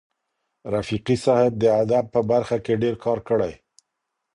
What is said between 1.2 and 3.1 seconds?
صاحب د ادب په برخه کي ډېر